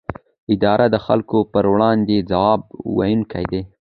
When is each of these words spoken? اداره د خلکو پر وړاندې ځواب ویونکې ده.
اداره 0.53 0.85
د 0.89 0.95
خلکو 1.05 1.37
پر 1.53 1.63
وړاندې 1.73 2.17
ځواب 2.31 2.61
ویونکې 2.97 3.43
ده. 3.51 3.61